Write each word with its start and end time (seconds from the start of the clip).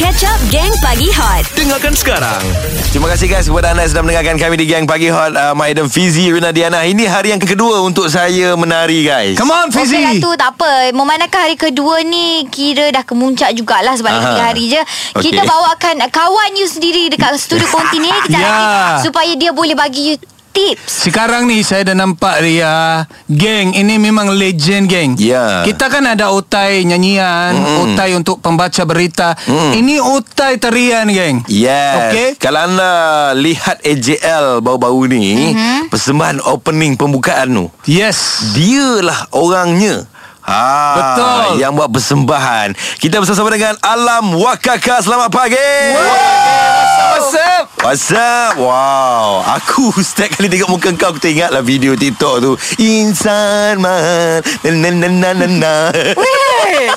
Catch 0.00 0.24
Up 0.24 0.40
Gang 0.48 0.72
Pagi 0.80 1.12
Hot. 1.12 1.44
Dengarkan 1.52 1.92
sekarang. 1.92 2.40
Terima 2.88 3.04
kasih 3.06 3.28
guys 3.28 3.44
kepada 3.44 3.70
anda 3.70 3.84
yang 3.84 3.92
sedang 3.92 4.08
mendengarkan 4.08 4.40
kami 4.40 4.56
di 4.56 4.64
Gang 4.64 4.88
Pagi 4.88 5.06
Hot. 5.06 5.30
Uh, 5.30 5.52
My 5.52 5.68
Adam 5.68 5.86
Fizi, 5.86 6.32
Rina 6.32 6.50
Diana. 6.50 6.82
Ini 6.82 7.04
hari 7.04 7.30
yang 7.30 7.38
kedua 7.38 7.84
untuk 7.84 8.08
saya 8.08 8.56
menari 8.56 9.04
guys. 9.04 9.36
Come 9.36 9.52
on 9.52 9.68
Okey 9.68 9.76
lah 9.76 10.10
Fizi 10.10 10.18
tu 10.18 10.32
tak 10.34 10.56
apa. 10.56 10.88
Memandangkan 10.90 11.40
hari 11.44 11.54
kedua 11.54 12.00
ni? 12.00 12.48
Kira 12.48 12.88
dah 12.88 13.04
kemuncak 13.04 13.52
jugalah 13.52 13.92
Sebab 13.92 14.08
lagi 14.08 14.24
Aha. 14.24 14.32
tiga 14.32 14.44
hari 14.46 14.64
je. 14.66 14.80
Kita 15.20 15.40
bawakan 15.44 15.94
Kawan 16.08 16.50
you 16.56 16.64
sendiri 16.64 17.12
Dekat 17.12 17.36
studio 17.36 17.68
konti 17.68 18.00
ni 18.00 18.08
Ya. 18.08 18.40
lagi 18.40 18.64
Supaya 19.04 19.36
dia 19.36 19.52
boleh 19.52 19.76
bagi 19.76 20.14
you 20.14 20.16
tips 20.50 21.06
Sekarang 21.06 21.44
ni 21.44 21.60
saya 21.60 21.82
dah 21.84 21.96
nampak 21.96 22.40
dia 22.40 23.04
Geng 23.26 23.72
ini 23.72 23.96
memang 23.96 24.30
legend 24.30 24.86
geng 24.86 25.10
Ya. 25.16 25.62
Kita 25.62 25.86
kan 25.86 26.04
ada 26.04 26.30
otai 26.30 26.82
nyanyian 26.82 27.54
Mm-mm. 27.54 27.78
Otai 27.88 28.12
untuk 28.12 28.38
pembaca 28.38 28.82
berita 28.82 29.32
Mm. 29.40 29.72
Ini 29.74 29.94
otai 29.98 30.56
tarian 30.56 31.06
geng 31.06 31.42
Yes 31.46 31.96
Okey. 32.04 32.28
Kalau 32.36 32.60
anda 32.62 32.92
lihat 33.32 33.80
AJL 33.80 34.60
baru-baru 34.60 35.02
ni 35.08 35.26
Mhm. 35.50 35.88
Persembahan 35.88 36.38
opening 36.44 36.94
pembukaan 36.94 37.48
tu 37.48 37.66
Yes 37.84 38.50
Dialah 38.52 39.30
orangnya 39.30 40.04
Ha, 40.40 40.66
Betul. 40.96 41.60
Yang 41.60 41.72
buat 41.74 41.90
persembahan. 41.90 42.68
Kita 42.96 43.20
bersama 43.20 43.48
dengan 43.48 43.76
Alam 43.78 44.34
Wakaka. 44.34 44.98
Selamat 44.98 45.28
pagi. 45.28 45.70
What's 45.92 47.34
up? 47.36 47.64
What's 47.80 48.08
up? 48.10 48.52
Wow. 48.56 49.44
Aku 49.54 49.92
setiap 49.96 50.34
kali 50.34 50.48
tengok 50.48 50.70
muka 50.70 50.90
kau 50.94 51.10
Aku 51.10 51.18
teringatlah 51.18 51.60
video 51.60 51.92
TikTok 51.92 52.34
tu. 52.40 52.52
Insan 52.78 53.78
man. 53.78 54.40
Na 54.62 54.88
na 54.90 55.08
na 55.08 55.30
na 55.34 55.46
na 55.46 55.74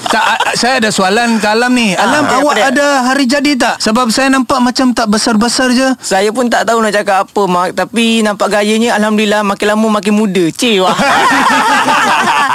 tak, 0.06 0.24
a- 0.24 0.54
saya 0.54 0.78
ada 0.78 0.90
soalan 0.90 1.38
ke 1.38 1.48
Alam 1.48 1.74
ni. 1.74 1.92
Alam 1.94 2.24
Ah, 2.26 2.38
awak 2.38 2.54
apa 2.54 2.58
dia? 2.58 2.66
ada 2.70 2.86
hari 3.04 3.26
jadi 3.26 3.52
tak? 3.56 3.76
Sebab 3.80 4.08
saya 4.10 4.30
nampak 4.30 4.60
macam 4.60 4.92
tak 4.92 5.10
besar-besar 5.10 5.72
je. 5.72 5.88
Saya 6.00 6.30
pun 6.30 6.48
tak 6.48 6.64
tahu 6.64 6.80
nak 6.80 6.94
cakap 6.94 7.26
apa 7.26 7.42
Mak. 7.44 7.70
Tapi 7.76 8.22
nampak 8.22 8.48
gayanya 8.50 8.94
Alhamdulillah 8.94 9.42
Makin 9.44 9.68
lama 9.68 9.88
makin 9.94 10.14
muda. 10.14 10.46
Cik 10.48 10.78
wah 10.80 10.94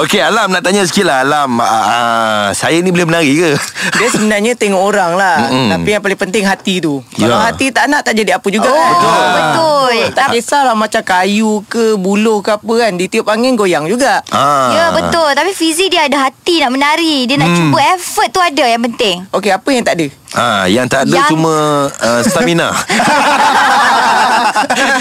Okey 0.00 0.18
Alam 0.18 0.48
nak 0.48 0.60
tanya 0.60 0.80
sikit 0.82 1.04
lah 1.04 1.20
Alam 1.20 1.56
uh, 1.56 2.48
Saya 2.52 2.78
ni 2.78 2.88
boleh 2.88 3.04
menari 3.04 3.30
ke? 3.34 3.50
Dia 3.94 4.06
sebenarnya 4.08 4.52
tengok 4.54 4.80
orang 4.80 5.12
lah 5.12 5.42
Mm-mm. 5.44 5.68
Tapi 5.70 5.88
yang 5.90 6.00
paling 6.00 6.18
penting 6.18 6.42
hati 6.42 6.78
tu 6.78 6.98
Kalau 7.12 7.36
Ya. 7.36 7.46
hati 7.46 7.68
tak 7.68 7.84
nak 7.86 8.00
Tak 8.00 8.14
jadi 8.14 8.34
apa 8.34 8.46
juga 8.48 8.66
Oh, 8.66 8.72
kan 8.72 9.26
betul. 9.34 9.92
Tak 10.12 10.26
kisahlah 10.32 10.72
macam 10.72 11.00
kayu 11.00 11.60
ke 11.66 11.94
Buluh 11.94 12.40
ke 12.40 12.50
apa 12.50 12.72
kan 12.78 12.90
Ditiup 12.94 13.26
angin 13.26 13.54
goyang 13.54 13.84
juga 13.84 14.18
Ah. 14.28 14.70
Ya 14.70 14.84
betul 14.90 15.26
Tapi 15.30 15.50
Fizi 15.52 15.86
dia 15.86 16.02
ada 16.02 16.24
hati 16.24 16.58
nak 16.58 16.70
menari 16.72 17.24
Dia 17.24 17.36
nak 17.36 17.50
cuba 17.52 17.76
effort 17.92 18.28
tu 18.30 18.38
ada 18.38 18.64
yang 18.64 18.80
penting 18.82 19.22
Okey 19.30 19.50
apa 19.50 19.68
yang 19.68 19.82
tak 19.82 19.94
ada 19.94 20.06
Ah, 20.30 20.62
yang 20.64 20.86
tak 20.86 21.04
ada 21.04 21.16
Yang- 21.16 21.28
cuma 21.28 21.52
uh, 21.90 22.20
stamina. 22.22 22.70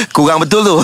Kurang 0.10 0.42
betul 0.42 0.64
tu. 0.64 0.76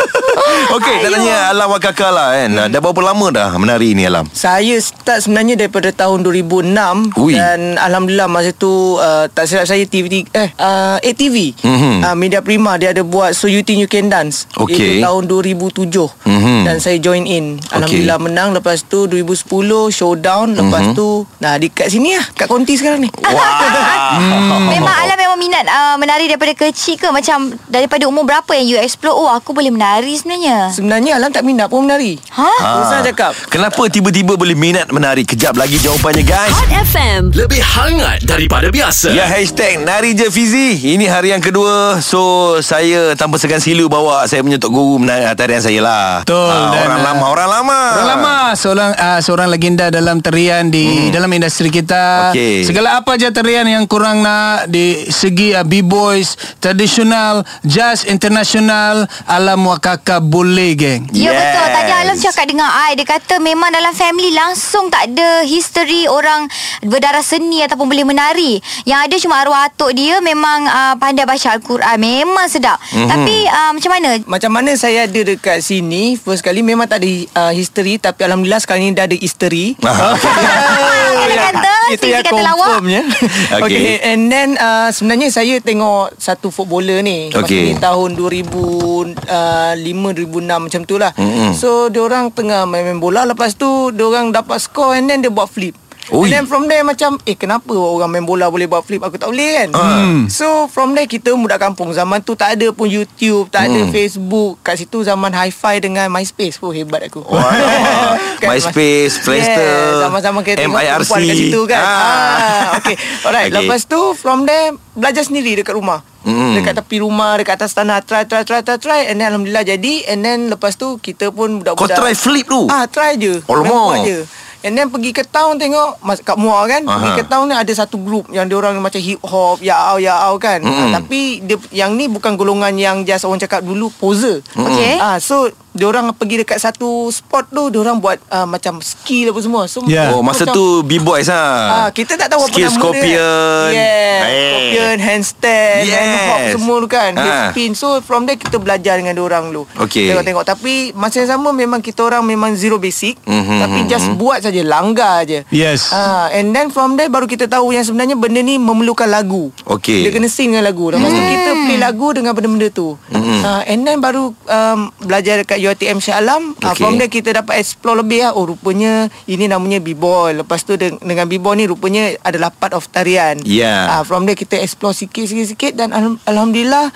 Okey, 0.72 0.94
nak 0.98 1.10
tanya 1.12 1.36
Alam 1.52 1.66
Wakaka 1.70 2.06
lah 2.08 2.26
kan. 2.32 2.48
Hmm. 2.56 2.66
Dah 2.68 2.78
berapa 2.80 3.00
lama 3.04 3.26
dah 3.36 3.52
menari 3.54 3.92
ni 3.92 4.02
Alam? 4.02 4.24
Saya 4.28 4.80
start 4.80 5.20
sebenarnya 5.20 5.54
daripada 5.58 5.92
tahun 5.92 6.24
2006 6.24 7.12
Ui. 7.14 7.36
dan 7.36 7.76
alhamdulillah 7.76 8.24
masa 8.26 8.50
tu 8.50 8.68
uh, 8.96 9.28
tak 9.28 9.44
silap 9.44 9.68
saya 9.68 9.84
TV 9.84 10.24
eh 10.26 10.48
uh, 10.56 10.96
ATV 10.98 11.52
Mhm. 11.58 12.00
uh, 12.00 12.16
Media 12.16 12.40
Prima 12.40 12.74
dia 12.74 12.90
ada 12.90 13.02
buat 13.02 13.30
So 13.30 13.44
You 13.46 13.60
Think 13.60 13.78
You 13.78 13.90
Can 13.90 14.08
Dance 14.08 14.48
Okey. 14.56 14.72
itu 14.72 15.04
tahun 15.04 15.28
2007 15.28 16.08
Mhm. 16.24 16.64
dan 16.64 16.76
saya 16.78 16.96
join 16.96 17.22
in 17.22 17.60
alhamdulillah 17.68 18.16
menang 18.18 18.48
lepas 18.52 18.80
tu 18.82 19.04
2010 19.04 19.44
showdown 19.90 20.54
lepas 20.54 20.82
Mhm. 20.86 20.94
tu 20.94 21.08
nah 21.36 21.56
di 21.56 21.68
kat 21.68 21.88
sini 21.88 22.14
lah 22.14 22.24
kat 22.32 22.46
konti 22.46 22.72
sekarang 22.74 23.02
ni 23.02 23.10
Wow. 23.12 24.64
Memang 24.72 24.96
Alam 24.96 25.16
memang 25.16 25.36
minat 25.36 25.64
uh, 25.66 25.96
menari 25.96 26.24
daripada 26.26 26.54
kecil 26.54 26.96
ke 26.96 27.08
Macam 27.08 27.36
daripada 27.66 28.06
umur 28.06 28.24
berapa 28.24 28.48
yang 28.52 28.66
you 28.66 28.78
explore 28.78 29.12
Oh 29.12 29.26
aku 29.26 29.50
boleh 29.50 29.68
menari 29.68 30.14
sebenarnya 30.14 30.70
sebenarnya 30.70 31.12
alam 31.14 31.28
tak 31.28 31.42
minat 31.42 31.66
pun 31.66 31.84
menari 31.84 32.16
Ha? 32.32 32.48
Terus 32.48 32.86
saya 32.86 33.02
cakap 33.16 33.32
Kenapa 33.48 33.88
tiba-tiba 33.88 34.36
boleh 34.36 34.52
minat 34.52 34.92
menari? 34.92 35.24
Kejap 35.24 35.56
lagi 35.56 35.80
jawapannya 35.80 36.20
guys. 36.20 36.52
Hot 36.52 36.68
FM 36.68 37.32
Lebih 37.32 37.64
hangat 37.64 38.20
daripada 38.28 38.68
biasa. 38.68 39.08
Ya 39.16 39.24
hashtag 39.24 39.80
Nari 39.80 40.12
je 40.12 40.28
Fizi 40.28 40.76
Ini 40.92 41.08
hari 41.08 41.32
yang 41.32 41.40
kedua 41.40 41.96
So 42.04 42.52
saya 42.60 43.16
tanpa 43.16 43.40
segan 43.40 43.64
silu 43.64 43.88
bawa 43.88 44.28
Saya 44.28 44.44
punya 44.44 44.60
Tok 44.60 44.68
Guru 44.68 45.00
menari 45.00 45.24
tarian 45.32 45.64
saya 45.64 45.80
lah 45.80 46.28
Betul, 46.28 46.44
Ah, 46.44 46.76
dan, 46.76 46.84
Orang 46.92 47.00
ah, 47.00 47.06
lama 47.08 47.24
Orang 47.32 47.48
lama 47.48 47.80
Orang 47.96 48.08
lama 48.12 48.36
seorang 48.52 48.92
uh, 48.92 49.20
seorang 49.24 49.48
legenda 49.48 49.88
dalam 49.88 50.20
tarian 50.20 50.68
di 50.68 51.08
hmm. 51.08 51.12
dalam 51.14 51.30
industri 51.32 51.72
kita. 51.72 52.30
Okey. 52.30 52.66
Segala 52.68 53.00
apa 53.00 53.16
je 53.16 53.26
tarian 53.32 53.66
yang 53.66 53.84
kurang 53.88 54.22
nak 54.22 54.68
di 54.70 55.08
segi 55.08 55.56
uh, 55.56 55.64
b-boys, 55.66 56.36
tradisional, 56.60 57.42
jazz 57.66 58.06
international, 58.06 59.08
alam 59.26 59.66
wakaka 59.66 60.20
boleh 60.22 60.76
geng. 60.76 61.02
Ya 61.10 61.32
Yes. 61.32 61.38
betul 61.42 61.66
Tadi 61.66 61.92
Alam 61.92 62.16
cakap 62.16 62.44
dengan 62.46 62.68
I 62.70 62.90
Dia 62.94 63.05
kata 63.06 63.38
memang 63.38 63.70
dalam 63.70 63.94
family 63.94 64.34
Langsung 64.34 64.90
tak 64.90 65.14
ada 65.14 65.46
history 65.46 66.10
Orang 66.10 66.50
berdarah 66.82 67.22
seni 67.22 67.62
Ataupun 67.62 67.86
boleh 67.86 68.02
menari. 68.02 68.58
Yang 68.82 69.00
ada 69.06 69.16
cuma 69.22 69.34
arwah 69.40 69.70
atuk 69.70 69.94
dia 69.94 70.18
Memang 70.18 70.66
uh, 70.66 70.94
pandai 70.98 71.22
baca 71.22 71.54
Al-Quran. 71.54 71.96
Memang 71.96 72.50
sedap. 72.50 72.82
Mhm. 72.82 72.90
mm-hmm. 72.90 73.10
Tapi 73.14 73.36
uh, 73.46 73.70
macam 73.78 73.90
mana? 73.94 74.10
Macam 74.26 74.50
mana 74.50 74.70
saya 74.74 75.06
ada 75.06 75.20
dekat 75.22 75.62
sini 75.62 76.18
First 76.18 76.42
kali 76.42 76.66
memang 76.66 76.90
tak 76.90 77.06
ada 77.06 77.10
uh, 77.46 77.52
history 77.54 78.02
Tapi 78.02 78.20
Alhamdulillah 78.26 78.58
sekarang 78.58 78.90
ni 78.90 78.92
dah 78.92 79.06
ada 79.06 79.16
history. 79.16 79.78
Dia 81.26 81.36
kata 81.52 81.75
Itu 81.94 82.10
yang 82.10 82.26
kata 82.26 82.42
lawak 82.42 82.82
confirmnya 82.82 83.06
Okey. 83.06 83.30
okay. 83.62 83.62
okay 83.62 84.02
And 84.02 84.26
then 84.26 84.58
uh, 84.58 84.90
Sebenarnya 84.90 85.30
saya 85.30 85.62
tengok 85.62 86.18
Satu 86.18 86.50
footballer 86.50 87.06
ni 87.06 87.30
Masa 87.30 87.46
ni 87.46 87.78
tahun 87.78 88.18
2005-2006 88.18 90.66
Macam 90.66 90.82
tu 90.82 90.98
lah 90.98 91.14
Mm-mm. 91.14 91.54
So 91.54 91.86
diorang 91.92 92.34
tengah 92.34 92.66
main-main 92.66 92.98
bola 92.98 93.22
Lepas 93.22 93.54
tu 93.54 93.94
Diorang 93.94 94.34
dapat 94.34 94.58
score 94.58 94.98
And 94.98 95.06
then 95.06 95.22
dia 95.22 95.30
buat 95.30 95.46
flip 95.46 95.85
Ui. 96.08 96.22
And 96.22 96.32
then 96.32 96.44
from 96.44 96.64
there 96.64 96.80
macam 96.80 97.18
Eh 97.22 97.34
kenapa 97.34 97.70
orang 97.70 98.06
main 98.08 98.22
bola 98.22 98.46
boleh 98.46 98.64
buat 98.64 98.80
flip 98.80 99.00
Aku 99.00 99.14
tak 99.14 99.26
boleh 99.26 99.58
kan 99.58 99.68
Hmm. 99.72 100.20
So 100.28 100.46
from 100.66 100.92
there 100.92 101.04
kita 101.04 101.32
budak 101.32 101.58
kampung 101.58 101.90
Zaman 101.90 102.20
tu 102.20 102.32
tak 102.32 102.54
ada 102.54 102.70
pun 102.70 102.86
YouTube 102.86 103.48
Tak 103.48 103.66
ada 103.66 103.80
Hmm. 103.80 103.90
Facebook 103.90 104.58
Kat 104.60 104.76
situ 104.76 105.00
zaman 105.00 105.30
hi-fi 105.30 105.78
dengan 105.78 106.06
MySpace 106.08 106.58
Oh 106.58 106.70
hebat 106.70 107.02
aku 107.04 107.20
Wow. 107.20 107.42
MySpace, 108.44 109.18
Friendster, 109.18 109.58
yeah, 109.58 109.98
Zaman-zaman 110.02 110.40
kita 110.42 110.56
tengok 110.60 110.76
MIRC. 110.76 110.94
perempuan 111.02 111.20
kat 111.24 111.36
situ 111.36 111.60
kan 111.64 111.80
Ah. 111.80 111.90
ah. 111.90 112.62
Okay 112.78 112.94
Alright 113.22 113.48
Okay. 113.48 113.58
Lepas 113.58 113.80
tu 113.84 113.98
from 114.12 114.44
there 114.44 114.70
Belajar 114.92 115.22
sendiri 115.22 115.58
dekat 115.58 115.74
rumah 115.74 116.06
Hmm. 116.22 116.54
Dekat 116.54 116.74
tepi 116.76 116.98
rumah 116.98 117.34
Dekat 117.34 117.54
atas 117.56 117.70
tanah 117.72 117.98
Try 118.00 118.22
try 118.24 118.42
try 118.42 118.58
try 118.58 118.74
try 118.76 119.00
And 119.06 119.16
then 119.16 119.30
Alhamdulillah 119.30 119.62
jadi 119.64 120.06
And 120.06 120.20
then 120.20 120.46
lepas 120.48 120.74
tu 120.74 120.98
Kita 120.98 121.30
pun 121.30 121.58
Kau 121.58 121.74
budak-budak 121.78 121.94
try 121.96 122.12
flip 122.12 122.46
tu 122.46 122.66
Ah 122.66 122.86
try 122.86 123.14
je 123.14 123.38
Alamak. 123.44 124.02
Je 124.02 124.18
And 124.66 124.74
then 124.74 124.90
pergi 124.90 125.14
ke 125.14 125.22
town 125.22 125.54
tengok 125.54 126.02
mas, 126.02 126.18
Kat 126.18 126.34
Muar 126.34 126.66
kan 126.66 126.82
Aha. 126.82 126.90
Pergi 126.90 127.10
ke 127.16 127.24
town 127.24 127.46
ni 127.46 127.54
ada 127.54 127.70
satu 127.70 127.96
group 127.96 128.26
Yang 128.28 128.50
dia 128.50 128.56
orang 128.58 128.74
macam 128.76 128.98
hip 128.98 129.22
hop 129.22 129.62
Ya 129.62 129.78
au 129.86 129.96
ya 129.96 130.18
au 130.26 130.34
kan 130.36 130.58
Mm-mm. 130.58 130.90
ah, 130.90 130.98
Tapi 130.98 131.38
dia, 131.40 131.54
Yang 131.70 131.90
ni 131.94 132.04
bukan 132.08 132.34
golongan 132.34 132.74
yang 132.74 132.96
Just 133.00 133.22
orang 133.22 133.38
cakap 133.38 133.62
dulu 133.62 133.94
Poser 133.94 134.42
Okey. 134.52 134.98
ah, 134.98 135.16
So 135.16 135.46
Diorang 135.76 136.10
pergi 136.12 136.40
dekat 136.40 136.58
satu 136.58 136.86
spot 137.08 137.46
tu 137.48 137.68
Diorang 137.68 137.96
buat 137.96 138.16
uh, 138.26 138.44
Macam 138.44 138.80
skill 138.80 139.30
apa 139.30 139.38
semua 139.38 139.62
so, 139.66 139.84
Ya. 139.84 140.10
Oh 140.10 140.20
masa 140.20 140.42
macam- 140.42 140.56
tu 140.56 140.64
B-boys 140.82 141.28
lah 141.28 141.54
Ah, 141.68 141.88
kita 141.90 142.16
tak 142.16 142.26
tahu 142.26 142.42
apa 142.42 142.50
Skill 142.50 142.66
nama 142.66 142.76
scorpion 142.76 143.68
dia. 143.68 143.76
Yeah, 143.76 144.18
Eh. 144.18 144.42
scorpion, 144.48 144.96
handstand, 144.98 145.80
Yes. 145.84 146.24
hop 146.24 146.40
semua 146.50 146.76
tu 146.78 146.88
kan. 146.88 147.10
Hip 147.12 147.28
Ah. 147.28 147.48
spin. 147.48 147.70
So 147.72 147.86
from 148.00 148.24
there 148.24 148.34
kita 148.34 148.56
belajar 148.56 148.96
dengan 148.96 149.14
orang 149.18 149.50
dulu. 149.50 149.68
Okey. 149.78 150.08
Tengok-tengok 150.08 150.44
tapi 150.44 150.74
masa 150.92 151.20
yang 151.20 151.30
sama 151.30 151.52
memang 151.52 151.78
kita 151.78 152.00
orang 152.02 152.22
memang 152.22 152.54
zero 152.54 152.76
basic 152.76 153.20
Mhm, 153.22 153.56
tapi 153.58 153.78
mhm, 153.80 153.86
just 153.86 154.06
mhm. 154.06 154.16
buat 154.16 154.38
saja 154.40 154.62
langgar 154.62 155.22
je. 155.24 155.44
Yes. 155.48 155.90
Ah, 155.90 156.30
and 156.30 156.50
then 156.50 156.68
from 156.68 156.94
there 156.94 157.06
baru 157.06 157.26
kita 157.26 157.46
tahu 157.46 157.70
yang 157.70 157.82
sebenarnya 157.82 158.16
benda 158.16 158.40
ni 158.40 158.56
memerlukan 158.56 159.06
lagu. 159.06 159.52
Okey. 159.66 160.02
Dia 160.02 160.10
kena 160.10 160.26
sing 160.26 160.50
dengan 160.50 160.64
lagu. 160.64 160.88
Lepas 160.88 161.06
tu 161.06 161.20
kita 161.20 161.50
play 161.62 161.78
lagu 161.78 162.08
dengan 162.10 162.32
benda-benda 162.32 162.68
tu. 162.70 162.96
Mhm. 163.10 163.38
Ah, 163.42 163.62
and 163.64 163.82
then 163.82 163.98
baru 163.98 164.32
um, 164.32 164.78
belajar 164.98 165.38
dekat 165.38 165.58
UiTM 165.66 165.98
Shah 165.98 166.16
Alam. 166.16 166.54
Ah, 166.58 166.70
Okey. 166.70 166.78
from 166.78 166.96
there 166.96 167.08
kita 167.08 167.34
dapat 167.34 167.58
explore 167.58 167.96
lebih 167.96 168.22
lah. 168.22 168.32
Oh 168.32 168.44
rupanya 168.44 169.08
ini 169.24 169.44
namanya 169.44 169.78
B-boy. 169.78 170.38
Lepas 170.38 170.62
tu 170.62 170.74
de- 170.74 170.96
dengan 170.96 171.24
B-boy 171.24 171.54
ni 171.54 171.64
rupanya 171.64 172.14
adalah 172.20 172.48
part 172.48 172.72
of 172.72 172.86
tarian. 172.86 173.42
Yeah. 173.42 173.90
Ah, 173.90 174.02
from 174.02 174.24
there 174.24 174.34
kita 174.34 174.56
explore 174.56 174.92
sikit-sikit-sikit 174.92 175.74
dan 175.74 175.90
alham- 175.90 176.22
alhamdulillah 176.22 176.90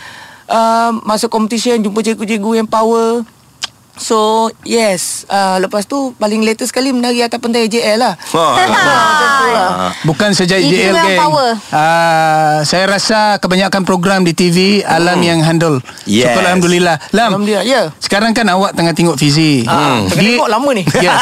um, 0.46 1.02
masuk 1.04 1.28
competition 1.28 1.78
jumpa 1.78 2.00
cikgu-cikgu 2.00 2.50
yang 2.56 2.68
power. 2.68 3.22
So 3.92 4.18
yes 4.62 5.24
uh, 5.26 5.58
Lepas 5.58 5.84
tu 5.84 6.12
Paling 6.14 6.40
latest 6.40 6.70
sekali 6.70 6.90
Menari 6.90 7.20
atas 7.20 7.36
pentai 7.36 7.66
JL 7.66 7.96
lah 7.96 8.14
Ha. 8.16 8.44
Macam 8.56 8.68
tu 8.68 8.92
Ah. 9.50 9.90
Bukan 10.02 10.30
saja 10.30 10.54
Itu 10.54 10.68
JL 10.68 10.92
memang 10.92 11.06
geng. 11.06 11.20
power. 11.20 11.50
Uh, 11.68 12.58
saya 12.62 12.84
rasa 12.86 13.18
kebanyakan 13.36 13.82
program 13.82 14.22
di 14.22 14.30
TV 14.30 14.58
Alam 14.80 15.18
yang 15.18 15.40
handle. 15.40 15.82
Yes. 16.04 16.30
Syukur 16.30 16.42
Alhamdulillah. 16.42 16.96
Lam. 17.10 17.34
Alhamdulillah, 17.34 17.64
ya. 17.64 17.82
Sekarang 17.98 18.30
kan 18.30 18.46
awak 18.46 18.72
tengah 18.72 18.92
tengok 18.92 19.16
Fizi. 19.16 19.64
Ah, 19.64 20.00
tengah 20.04 20.38
tengok 20.38 20.50
lama 20.50 20.70
ni. 20.72 20.84
Yes. 20.94 21.18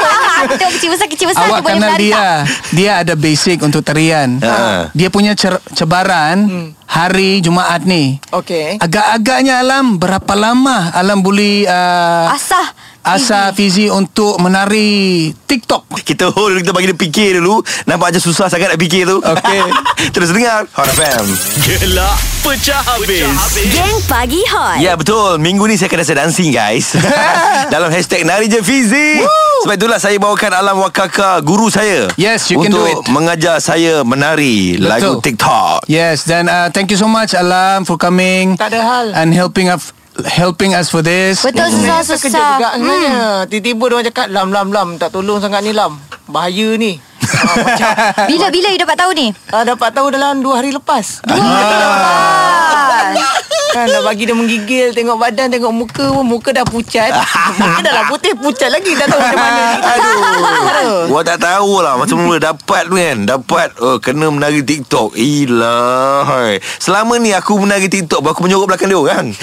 Tengok 0.54 0.72
kecil 0.72 0.90
besar 0.90 1.06
Kecil 1.08 1.26
besar 1.26 1.46
Awak 1.46 1.60
kenal 1.64 1.96
dia 1.96 2.12
tak? 2.12 2.38
Dia 2.70 2.90
ada 3.00 3.14
basic 3.14 3.58
untuk 3.60 3.80
tarian 3.80 4.36
Ha. 4.38 4.92
Dia 4.92 5.08
punya 5.08 5.32
cer- 5.32 5.62
cabaran 5.74 6.36
Hari 6.84 7.40
Jumaat 7.42 7.88
ni 7.88 8.20
Okey. 8.30 8.78
Agak-agaknya 8.78 9.64
Alam 9.64 9.96
Berapa 9.98 10.34
lama 10.36 10.92
Alam 10.94 11.24
boleh 11.24 11.64
uh, 11.66 12.30
Asah 12.30 12.83
Asa 13.04 13.52
Fizi 13.52 13.86
untuk 13.86 14.40
menari 14.40 15.28
TikTok 15.30 15.92
Kita 16.00 16.32
hold 16.32 16.56
Kita 16.56 16.72
bagi 16.72 16.88
dia 16.88 16.96
fikir 16.96 17.36
dulu 17.36 17.60
Nampak 17.84 18.10
macam 18.10 18.22
susah 18.22 18.48
sangat 18.48 18.72
nak 18.72 18.80
fikir 18.80 19.04
tu 19.04 19.20
Okey. 19.20 19.60
Terus 20.16 20.32
dengar 20.32 20.64
Hot 20.72 20.88
FM 20.88 21.24
Gelak 21.60 22.16
pecah 22.40 22.80
habis. 22.82 23.24
Geng 23.66 24.00
Pagi 24.04 24.40
Hot. 24.46 24.80
Ya 24.80 24.96
betul 24.96 25.36
Minggu 25.36 25.64
ni 25.64 25.76
saya 25.76 25.86
akan 25.86 26.00
rasa 26.00 26.12
dancing 26.14 26.48
guys 26.48 26.96
Dalam 27.74 27.88
hashtag 27.88 28.24
Nari 28.24 28.48
Je 28.48 28.60
Fizi 28.60 29.20
Sebab 29.62 29.76
itulah 29.76 30.00
saya 30.00 30.16
bawakan 30.16 30.56
Alam 30.56 30.80
Wakaka 30.80 31.40
Guru 31.40 31.68
saya 31.68 32.08
Yes, 32.16 32.48
you 32.48 32.56
can 32.58 32.72
Untuk 32.72 32.80
do 32.80 32.88
it. 32.88 33.04
mengajar 33.06 33.60
saya 33.60 34.00
menari 34.00 34.76
Betul. 34.76 34.88
Lagu 34.88 35.10
TikTok 35.20 35.84
Yes 35.86 36.24
dan 36.24 36.48
uh, 36.48 36.68
thank 36.68 36.88
you 36.88 36.96
so 36.96 37.04
much 37.04 37.32
Alam 37.32 37.84
for 37.84 37.96
coming 37.96 38.56
Tak 38.56 38.72
ada 38.72 38.80
hal. 38.80 39.06
And 39.12 39.28
helping 39.30 39.68
us 39.68 39.92
Helping 40.14 40.78
us 40.78 40.94
for 40.94 41.02
this 41.02 41.42
Betul 41.42 41.74
Saya 41.74 42.06
kerja 42.06 42.38
juga 42.54 42.68
sebenarnya. 42.78 43.50
Tiba-tiba 43.50 43.82
dia 43.82 43.94
orang 43.98 44.06
cakap, 44.06 44.26
Lam, 44.30 44.48
Lam, 44.54 44.68
Lam. 44.70 44.88
Tak 44.94 45.10
tolong 45.10 45.42
sangat 45.42 45.66
ni, 45.66 45.74
Lam. 45.74 45.98
Bahaya 46.30 46.78
ni. 46.78 47.02
ah, 47.24 47.54
macam, 47.66 47.90
Bila-bila 48.30 48.68
you 48.70 48.78
dapat 48.78 48.94
tahu 48.94 49.10
ni? 49.10 49.34
ah, 49.50 49.66
dapat 49.66 49.90
tahu 49.90 50.14
dalam 50.14 50.38
dua 50.38 50.62
hari 50.62 50.70
lepas. 50.70 51.18
Ah. 51.26 53.10
Kan 53.74 53.90
dah 53.90 54.06
bagi 54.06 54.22
dia 54.30 54.38
menggigil 54.38 54.94
Tengok 54.94 55.18
badan 55.18 55.50
Tengok 55.50 55.74
muka 55.74 56.06
pun 56.14 56.22
Muka 56.22 56.54
dah 56.54 56.62
pucat. 56.62 57.10
Muka 57.58 57.80
dah 57.82 57.92
lah 57.92 58.04
putih 58.06 58.30
Pucat 58.38 58.70
lagi 58.70 58.94
Tak 58.94 59.10
tahu 59.10 59.18
macam 59.18 59.40
mana. 59.42 59.62
Aduh. 59.98 60.98
Gua 61.10 61.20
tak 61.26 61.42
tahu 61.42 61.82
lah 61.82 61.98
Macam 61.98 62.22
mula 62.22 62.38
dapat 62.38 62.86
tu 62.86 62.94
kan. 62.94 63.18
Dapat 63.26 63.68
oh, 63.82 63.98
Kena 63.98 64.30
menari 64.30 64.62
TikTok. 64.62 65.18
Ilah 65.18 66.54
Selama 66.78 67.18
ni 67.18 67.34
aku 67.34 67.58
menari 67.58 67.90
TikTok 67.90 68.22
Aku 68.22 68.46
menyorok 68.46 68.70
belakang 68.70 68.86
dia 68.86 68.98
orang. 69.00 69.26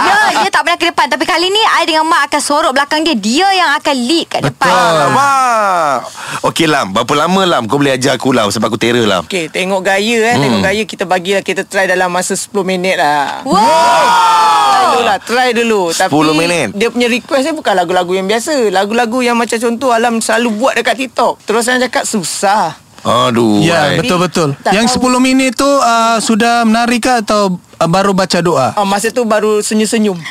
Ya, 0.00 0.46
dia 0.46 0.50
tak 0.50 0.62
pernah 0.66 0.78
ke 0.78 0.86
depan. 0.90 1.06
Tapi 1.10 1.24
kali 1.26 1.46
ni 1.50 1.62
I 1.62 1.82
dengan 1.86 2.06
Mak 2.06 2.30
akan 2.30 2.40
sorok 2.42 2.72
belakang 2.74 3.06
dia. 3.06 3.14
Dia 3.14 3.46
yang 3.54 3.70
akan 3.78 3.96
lead 3.98 4.26
kat 4.26 4.40
depan. 4.46 4.70
Alamak 4.70 6.06
Okey 6.46 6.66
Lam. 6.66 6.90
Berapa 6.94 7.12
lama 7.26 7.40
Lam 7.46 7.62
Kau 7.70 7.78
boleh 7.78 7.94
ajar 7.94 8.16
aku 8.18 8.34
Lam 8.34 8.48
Sebab 8.50 8.70
aku 8.70 8.78
terror 8.80 9.04
Lam? 9.06 9.26
Okay 9.26 9.46
tengok 9.50 9.82
gaya 9.84 10.18
eh. 10.30 10.34
Hmm. 10.34 10.42
Tengok 10.42 10.60
gaya 10.62 10.82
Kita 10.86 11.04
bagilah 11.04 11.42
Kita 11.44 11.62
try 11.66 11.86
dalam 11.90 12.08
masa 12.10 12.32
10 12.34 12.50
minit 12.64 12.96
lah. 12.98 13.44
Wow 13.44 13.59
Try 13.60 14.84
dulu 14.86 15.02
lah 15.02 15.18
Try 15.18 15.48
dulu. 15.52 15.80
10 15.90 16.00
Tapi 16.00 16.14
minit. 16.34 16.68
Dia 16.72 16.88
punya 16.88 17.06
request 17.06 17.44
ni 17.44 17.52
Bukan 17.52 17.74
lagu-lagu 17.74 18.12
yang 18.12 18.26
biasa. 18.26 18.68
Lagu-lagu 18.68 19.18
yang 19.20 19.34
macam 19.34 19.56
contoh 19.56 19.90
Alam 19.90 20.18
selalu 20.18 20.48
buat 20.56 20.74
dekat 20.74 20.96
TikTok. 20.98 21.40
Terus 21.42 21.62
saya 21.62 21.78
cakap 21.78 22.04
Susah. 22.04 22.74
Aduh 23.00 23.60
Ya 23.60 23.88
hai. 23.88 23.96
betul-betul 23.96 24.52
Yang 24.68 24.92
tahu. 24.94 25.08
10 25.08 25.24
minit 25.24 25.52
tu 25.54 25.64
uh, 25.64 26.16
Sudah 26.18 26.64
menari 26.64 26.98
ke 26.98 27.20
Atau 27.20 27.56
uh, 27.56 27.88
baru 27.88 28.12
baca 28.12 28.38
doa? 28.40 28.72
Ah, 28.74 28.84
Masa 28.84 29.08
tu 29.08 29.24
baru 29.24 29.60
senyum-senyum. 29.60 30.20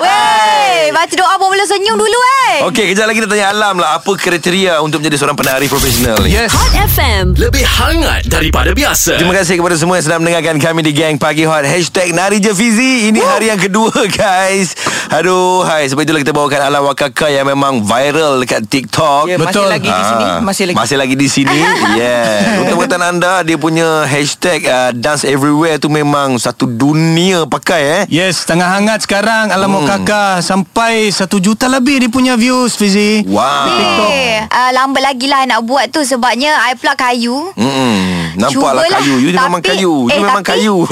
Wey 0.00 0.88
Baca 0.90 1.14
doa 1.14 1.33
boleh 1.64 1.80
senyum 1.80 1.96
dulu 1.96 2.20
eh. 2.20 2.56
Okey 2.68 2.84
kejap 2.92 3.08
lagi 3.08 3.24
kita 3.24 3.28
tanya 3.32 3.46
Alam 3.56 3.80
lah 3.80 3.96
Apa 3.96 4.12
kriteria 4.20 4.84
Untuk 4.84 5.00
menjadi 5.00 5.16
seorang 5.16 5.32
penari 5.32 5.64
profesional 5.64 6.20
ni? 6.20 6.36
Yes. 6.36 6.52
Hot 6.52 6.76
FM. 6.76 7.40
Lebih 7.40 7.64
hangat 7.64 8.28
daripada 8.28 8.76
biasa. 8.76 9.16
Terima 9.16 9.32
kasih 9.32 9.56
kepada 9.56 9.72
semua 9.80 9.96
yang 9.96 10.04
sedang 10.04 10.20
mendengarkan 10.20 10.60
kami 10.60 10.84
di 10.84 10.92
Gang 10.92 11.16
Pagi 11.16 11.48
Hot. 11.48 11.64
Hashtag 11.64 12.12
Nari 12.12 12.38
Je 12.44 12.52
Fizi. 12.52 13.08
Ini 13.08 13.16
hari 13.24 13.48
yang 13.48 13.56
kedua 13.56 13.96
guys. 14.12 14.76
Aduh 15.08 15.64
hai. 15.64 15.88
Sebab 15.88 16.04
itulah 16.04 16.20
kita 16.20 16.36
bawakan 16.36 16.60
Alam 16.68 16.84
Wakaka 16.90 17.32
Yang 17.32 17.46
memang 17.56 17.80
viral 17.80 18.44
dekat 18.44 18.68
TikTok. 18.68 19.32
Ya, 19.32 19.40
Betul. 19.40 19.64
Masih 19.64 19.72
lagi 19.72 19.88
di 19.88 20.04
sini 20.04 20.24
Ah, 20.24 20.40
Masih 20.44 20.64
lagi. 20.68 20.76
Masih 20.76 20.96
lagi 21.00 21.14
di 21.16 21.28
sini. 21.32 21.58
Yeah 22.00 22.60
Untuk 22.60 22.76
berkatan 22.76 23.02
anda 23.02 23.40
Dia 23.46 23.56
punya 23.56 24.04
hashtag 24.04 24.66
uh, 24.68 24.90
Dance 24.92 25.24
Everywhere 25.24 25.80
tu 25.80 25.88
memang 25.88 26.36
Satu 26.36 26.68
dunia 26.68 27.48
pakai 27.48 27.82
eh. 27.82 28.02
Yes 28.10 28.44
tengah 28.44 28.66
hangat 28.66 29.06
sekarang 29.06 29.48
Alam 29.54 29.80
hmm. 29.80 29.86
kakak 29.88 30.42
Sampai 30.44 31.08
satu 31.14 31.38
juta 31.38 31.53
lebih 31.56 31.96
Dia 31.98 32.10
punya 32.10 32.34
views 32.34 32.74
Fizi. 32.74 33.22
Wow. 33.24 34.06
Eh, 34.06 34.42
uh, 34.42 34.70
lambat 34.72 35.02
lagi 35.02 35.26
lah 35.26 35.42
nak 35.44 35.62
buat 35.62 35.88
tu 35.88 36.02
sebabnya 36.02 36.54
I 36.64 36.74
pula 36.74 36.94
kayu. 36.94 37.52
Mm-mm. 37.54 37.94
Nampaklah 38.34 38.82
Cubalah. 38.82 38.98
kayu. 38.98 39.14
You 39.16 39.30
ni 39.30 39.38
memang 39.38 39.62
Tapi- 39.62 39.70
kayu. 39.72 39.94
You 40.04 40.10
eh, 40.10 40.18
memang 40.20 40.42
tapi- 40.42 40.60
kayu. 40.60 40.76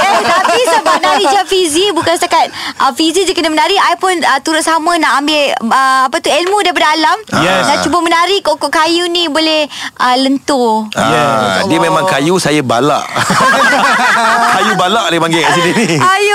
Eh, 0.00 0.18
tapi 0.22 0.60
sebab 0.66 0.96
nari 0.98 1.24
je 1.24 1.40
Fizi. 1.46 1.84
Bukan 1.90 2.14
setakat 2.14 2.50
uh, 2.78 2.92
Fizi 2.92 3.24
je 3.24 3.32
kena 3.32 3.48
menari. 3.48 3.74
I 3.74 3.96
pun 3.96 4.12
uh, 4.12 4.38
turut 4.40 4.60
sama 4.60 4.96
Nak 4.96 5.12
ambil 5.18 5.42
uh, 5.64 6.02
Apa 6.04 6.16
tu 6.18 6.28
Ilmu 6.28 6.60
daripada 6.60 6.92
alam. 6.92 7.16
Yes. 7.38 7.64
Nak 7.66 7.76
cuba 7.82 8.00
menari 8.00 8.40
Kokok 8.40 8.68
kayu 8.68 9.06
ni 9.06 9.26
Boleh 9.26 9.64
uh, 9.96 10.16
lentur. 10.16 10.90
Ah, 10.92 11.64
dia 11.64 11.78
memang 11.78 12.04
kayu 12.04 12.36
Saya 12.36 12.60
balak. 12.60 13.06
Kayu 14.50 14.72
balak 14.74 15.06
dia 15.08 15.18
panggil 15.18 15.40
kat 15.40 15.52
sini. 15.54 15.70
Ni 15.72 15.96
Ayo 15.96 16.29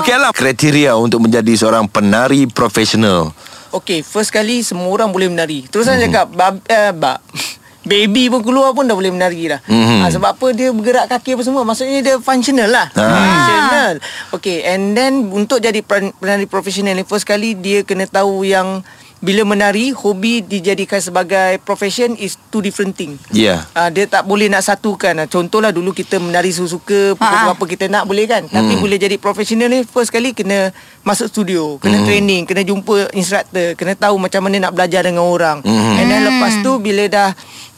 Okey 0.00 0.12
Alam. 0.12 0.32
Kriteria 0.32 0.96
untuk 0.96 1.20
menjadi 1.20 1.52
seorang 1.54 1.84
penari 1.84 2.48
profesional. 2.48 3.36
Okay 3.70 4.00
first 4.00 4.28
kali 4.28 4.60
Semua 4.60 4.88
orang 4.88 5.08
boleh 5.08 5.28
menari. 5.28 5.62
Terus 5.64 5.84
saya 5.84 5.96
Mhm. 5.96 6.04
cakap 6.08 6.26
bab, 6.30 6.54
eh, 6.64 6.90
bab, 6.90 7.20
Baby 7.82 8.28
pun 8.28 8.40
keluar 8.40 8.72
pun 8.72 8.84
dah 8.84 8.92
boleh 8.92 9.08
menari 9.08 9.44
dah. 9.46 9.60
Mhm. 9.64 10.04
ha, 10.04 10.08
Sebab 10.08 10.36
apa? 10.36 10.46
Dia 10.52 10.68
bergerak 10.68 11.08
kaki 11.08 11.32
apa 11.32 11.42
semua. 11.42 11.64
Maksudnya 11.64 12.00
dia 12.00 12.16
functional 12.18 12.68
lah. 12.68 12.92
Ah. 12.92 13.08
Functional. 13.08 13.94
Okay 14.32 14.64
and 14.66 14.92
then 14.92 15.28
Untuk 15.30 15.60
jadi 15.60 15.80
pen- 15.80 16.12
penari 16.14 16.44
profesional 16.44 16.92
ni 16.92 17.04
First 17.04 17.24
kali 17.24 17.52
dia 17.54 17.80
kena 17.80 18.04
tahu 18.04 18.42
yang 18.42 18.80
Bila 19.20 19.44
menari 19.44 19.92
Hobi 19.92 20.40
dijadikan 20.40 20.96
sebagai 20.96 21.60
profession 21.60 22.16
Is 22.16 22.40
two 22.48 22.64
different 22.64 22.96
thing. 22.96 23.20
Ya. 23.30 23.68
Uh, 23.76 23.92
dia 23.92 24.08
tak 24.08 24.24
boleh 24.24 24.48
nak 24.48 24.64
satukan. 24.64 25.12
Uh, 25.12 25.28
Contohlah 25.28 25.70
dulu 25.70 25.92
kita 25.92 26.16
menari 26.16 26.48
suka-suka 26.50 27.12
Ha, 27.20 27.28
ha. 27.28 27.52
Apa 27.52 27.64
kita 27.68 27.84
nak 27.92 28.08
boleh 28.08 28.24
kan? 28.24 28.48
Tapi 28.48 28.80
boleh 28.80 28.96
jadi 28.96 29.20
profesional 29.20 29.68
ni 29.68 29.84
First 29.84 30.08
kali 30.08 30.32
kena 30.32 30.72
masuk 31.04 31.28
studio 31.28 31.76
Kena 31.76 32.00
training 32.08 32.48
Kena 32.48 32.64
jumpa 32.64 33.12
instructor 33.12 33.76
Kena 33.76 33.92
tahu 33.92 34.16
macam 34.16 34.40
mana 34.48 34.68
nak 34.68 34.72
belajar 34.72 35.04
dengan 35.04 35.28
orang. 35.28 35.60
And 35.64 36.06
then 36.08 36.24
lepas 36.24 36.64
tu 36.64 36.80
Bila 36.80 37.04
dah 37.06 37.28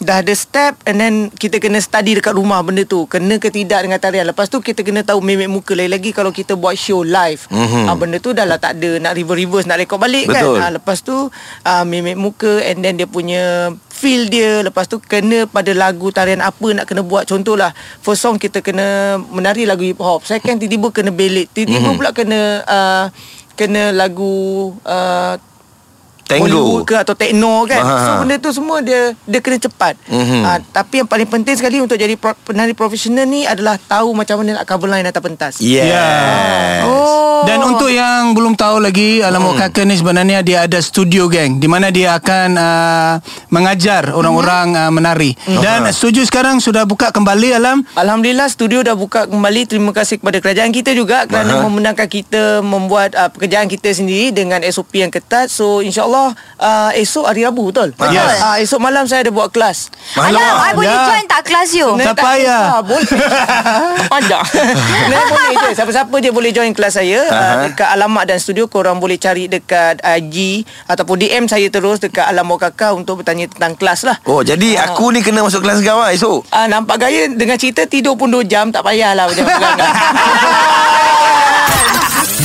Dah 0.03 0.19
ada 0.19 0.35
step 0.35 0.83
And 0.83 0.99
then 0.99 1.15
kita 1.31 1.63
kena 1.63 1.79
study 1.79 2.19
dekat 2.19 2.35
rumah 2.35 2.59
benda 2.61 2.83
tu. 2.83 3.07
Kena 3.07 3.39
ke 3.39 3.49
tidak 3.49 3.87
dengan 3.87 4.03
tarian. 4.03 4.27
Lepas 4.27 4.51
tu 4.51 4.59
kita 4.59 4.83
kena 4.83 5.07
tahu 5.07 5.23
mimik 5.23 5.47
muka. 5.47 5.73
Lagi-lagi 5.73 6.11
kalau 6.11 6.35
kita 6.35 6.59
buat 6.59 6.75
show 6.75 7.07
live. 7.07 7.47
Mhm. 7.49 7.87
uh, 7.87 7.95
Benda 7.95 8.19
tu 8.19 8.35
dah 8.35 8.43
lah 8.43 8.59
tak 8.59 8.83
ada. 8.83 8.99
Nak 8.99 9.13
reverse-reverse 9.15 9.67
Nak 9.71 9.79
rekod 9.79 10.03
balik 10.03 10.27
Betul. 10.27 10.59
kan 10.59 10.67
uh, 10.67 10.71
Lepas 10.77 11.01
tu 11.01 11.15
uh, 11.31 11.85
mimik 11.87 12.19
muka 12.19 12.61
And 12.67 12.83
then 12.83 12.99
dia 12.99 13.07
punya 13.07 13.71
feel 13.89 14.27
dia. 14.27 14.67
Lepas 14.67 14.91
tu 14.91 14.99
kena 14.99 15.47
pada 15.47 15.71
lagu 15.71 16.11
tarian 16.11 16.43
apa 16.43 16.67
nak 16.75 16.91
kena 16.91 17.07
buat. 17.07 17.25
Contohlah 17.25 17.71
First 18.03 18.27
song 18.27 18.37
kita 18.37 18.59
kena 18.59 19.17
menari 19.31 19.63
lagu 19.63 19.87
hip 19.87 20.03
hop. 20.03 20.27
Second 20.27 20.59
tiba-tiba 20.59 20.91
kena 20.91 21.11
ballad. 21.15 21.47
Tiba-tiba 21.55 21.79
Mhm. 21.79 21.85
mm-hmm. 21.87 21.99
pula 22.03 22.11
kena 22.11 22.41
uh, 22.67 23.07
Kena 23.53 23.93
lagu 23.93 24.73
uh, 24.83 25.37
Tango. 26.33 26.45
Bollywood 26.49 26.83
ke 26.89 26.95
atau 26.97 27.15
techno 27.15 27.69
kan. 27.69 27.83
Ah. 27.85 28.01
So 28.01 28.11
benda 28.25 28.37
tu 28.41 28.51
semua 28.51 28.81
dia 28.81 29.13
dia 29.29 29.41
kena 29.45 29.59
cepat. 29.61 29.95
Mhm. 30.09 30.41
uh, 30.43 30.59
Tapi 30.73 31.05
yang 31.05 31.09
paling 31.09 31.29
penting 31.29 31.55
sekali 31.57 31.79
Untuk 31.85 32.01
jadi 32.01 32.17
pro, 32.17 32.33
penari 32.47 32.73
profesional 32.73 33.29
ni 33.29 33.45
Adalah 33.45 33.77
tahu 33.77 34.17
macam 34.17 34.41
mana 34.41 34.63
nak 34.63 34.67
cover 34.67 34.89
line 34.89 35.07
atas 35.07 35.23
pentas. 35.23 35.55
Yes. 35.61 36.85
Oh 36.89 37.22
Dan 37.43 37.59
untuk 37.65 37.89
yang 37.89 38.33
belum 38.33 38.55
tahu 38.55 38.79
lagi 38.79 39.21
Alam 39.21 39.43
hmm. 39.45 39.59
Kakak 39.59 39.85
ni 39.85 39.95
sebenarnya 39.95 40.41
dia 40.41 40.65
ada 40.65 40.79
studio 40.79 41.27
geng 41.27 41.59
di 41.59 41.67
mana 41.67 41.91
dia 41.91 42.17
akan 42.17 42.49
uh, 42.55 43.13
mengajar 43.49 44.11
orang-orang 44.13 44.75
uh, 44.75 44.91
menari. 44.91 45.35
Dan 45.45 45.87
studio 45.91 46.23
sekarang 46.23 46.59
sudah 46.59 46.87
buka 46.87 47.11
kembali 47.11 47.55
Alam. 47.55 47.83
Alhamdulillah 47.95 48.49
studio 48.49 48.81
dah 48.81 48.95
buka 48.95 49.27
kembali 49.27 49.65
Terima 49.67 49.91
kasih 49.91 50.19
kepada 50.19 50.39
kerajaan 50.39 50.71
kita 50.71 50.93
juga 50.93 51.25
Kerana 51.27 51.59
Aha. 51.59 51.65
membenarkan 51.65 52.09
kita 52.09 52.61
Membuat 52.61 53.13
uh, 53.15 53.29
pekerjaan 53.29 53.67
kita 53.67 53.91
sendiri 53.91 54.31
Dengan 54.31 54.63
SOP 54.65 54.97
yang 54.97 55.11
ketat 55.11 55.49
So 55.49 55.81
insyaAllah 55.81 56.33
uh, 56.59 56.91
Esok 56.95 57.27
hari 57.27 57.43
Rabu 57.43 57.73
betul? 57.73 57.93
Yes. 58.09 58.41
uh, 58.41 58.57
Esok 58.59 58.81
malam 58.81 59.05
saya 59.05 59.25
ada 59.25 59.33
buat 59.33 59.51
kelas 59.51 59.91
Malam. 60.15 60.37
Alam 60.37 60.55
I 60.61 60.73
boleh 60.73 60.91
Ya. 60.93 61.05
join 61.09 61.25
tak 61.25 61.43
kelas 61.49 61.69
you 61.73 61.89
Tak 61.97 62.13
Sebenarnya 62.13 62.15
payah. 62.21 62.63
Boleh 62.85 63.07
Panjang 64.13 64.45
boleh 65.09 65.53
je 65.63 65.69
Siapa-siapa 65.73 66.15
je 66.19 66.31
boleh 66.31 66.51
join 66.51 66.73
kelas 66.73 66.93
saya 66.95 67.21
uh, 67.33 67.41
Aha. 67.41 67.63
Dekat 67.73 67.89
alamat 67.89 68.25
dan 68.29 68.39
studio 68.39 68.69
Korang 68.69 69.01
boleh 69.01 69.17
cari 69.17 69.49
dekat 69.49 70.05
IG 70.05 70.69
Ataupun 70.87 71.17
DM 71.17 71.45
saya 71.49 71.67
terus 71.73 71.99
Dekat 71.99 72.29
Alam 72.29 72.53
Wakaka 72.53 72.93
Untuk 72.93 73.25
bertanya 73.25 73.49
tentang 73.49 73.75
kelas 73.75 74.05
lah 74.05 74.21
Oh 74.29 74.45
jadi 74.45 74.79
aku 74.85 75.11
ni 75.17 75.25
kena 75.25 75.41
masuk 75.41 75.65
kelas 75.65 75.81
kau 75.81 75.99
lah 75.99 76.13
esok 76.13 76.45
Ah 76.53 76.69
nampak 76.69 77.01
gaya 77.01 77.33
dengan 77.33 77.57
cerita 77.57 77.89
tidur 77.89 78.15
pun 78.15 78.29
2 78.29 78.45
jam 78.47 78.69
tak 78.69 78.85
payahlah 78.85 79.27
macam 79.29 79.45
pegangan. 79.49 79.89